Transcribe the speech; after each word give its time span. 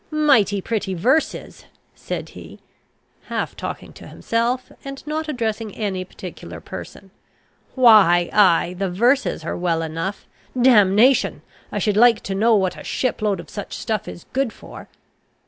"Mighty 0.09 0.61
pretty 0.61 0.95
verses!" 0.95 1.65
said 1.93 2.29
he, 2.29 2.57
half 3.25 3.55
talking 3.55 3.93
to 3.93 4.07
himself, 4.07 4.71
and 4.83 5.05
not 5.05 5.29
addressing 5.29 5.75
any 5.75 6.03
particular 6.03 6.59
person: 6.59 7.11
"why, 7.75 8.27
ay, 8.33 8.73
the 8.79 8.89
verses 8.89 9.43
are 9.45 9.55
well 9.55 9.83
enough. 9.83 10.25
Damnation! 10.59 11.43
I 11.71 11.77
should 11.77 11.97
like 11.97 12.21
to 12.21 12.33
know 12.33 12.55
what 12.55 12.79
a 12.79 12.83
ship 12.83 13.21
load 13.21 13.39
of 13.39 13.47
such 13.51 13.77
stuff 13.77 14.07
is 14.07 14.25
good 14.33 14.51
for." 14.51 14.89